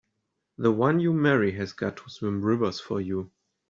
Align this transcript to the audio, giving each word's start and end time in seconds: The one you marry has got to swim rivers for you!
The 0.57 0.71
one 0.71 0.99
you 0.99 1.13
marry 1.13 1.51
has 1.51 1.73
got 1.73 1.95
to 1.97 2.09
swim 2.09 2.41
rivers 2.43 2.79
for 2.79 2.99
you! 2.99 3.29